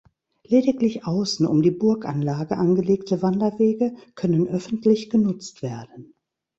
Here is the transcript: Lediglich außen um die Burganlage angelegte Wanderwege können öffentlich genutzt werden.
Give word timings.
Lediglich 0.47 1.05
außen 1.05 1.45
um 1.45 1.61
die 1.61 1.69
Burganlage 1.69 2.57
angelegte 2.57 3.21
Wanderwege 3.21 3.93
können 4.15 4.47
öffentlich 4.47 5.11
genutzt 5.11 5.61
werden. 5.61 6.15